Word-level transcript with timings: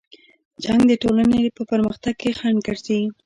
جنګ 0.63 0.81
د 0.87 0.91
ټولنې 1.03 1.41
په 1.57 1.63
پرمختګ 1.71 2.13
کې 2.21 2.29
خنډ 2.39 2.57
ګرځي. 2.67 3.01